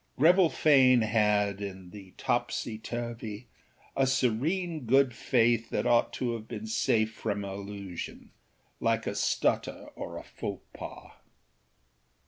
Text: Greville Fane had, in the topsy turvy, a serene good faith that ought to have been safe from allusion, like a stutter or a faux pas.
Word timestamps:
Greville 0.17 0.49
Fane 0.49 1.01
had, 1.03 1.61
in 1.61 1.91
the 1.91 2.15
topsy 2.17 2.79
turvy, 2.79 3.45
a 3.95 4.07
serene 4.07 4.85
good 4.87 5.13
faith 5.13 5.69
that 5.69 5.85
ought 5.85 6.11
to 6.13 6.33
have 6.33 6.47
been 6.47 6.65
safe 6.65 7.13
from 7.13 7.45
allusion, 7.45 8.31
like 8.79 9.05
a 9.05 9.13
stutter 9.13 9.89
or 9.95 10.17
a 10.17 10.23
faux 10.23 10.65
pas. 10.73 11.11